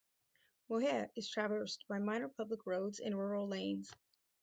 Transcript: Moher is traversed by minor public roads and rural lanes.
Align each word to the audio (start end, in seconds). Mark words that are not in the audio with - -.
Moher 0.67 1.11
is 1.15 1.29
traversed 1.29 1.85
by 1.87 1.99
minor 1.99 2.27
public 2.27 2.65
roads 2.65 2.97
and 2.99 3.15
rural 3.15 3.47
lanes. 3.47 3.91